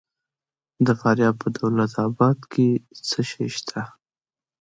[0.85, 2.67] د فاریاب په دولت اباد کې
[3.07, 3.81] څه شی شته؟